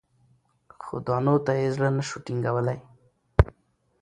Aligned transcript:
خو 0.83 0.95
دانو 1.07 1.35
ته 1.45 1.51
یې 1.59 1.67
زړه 1.75 1.89
نه 1.97 2.03
سو 2.09 2.17
ټینګولای 2.25 2.79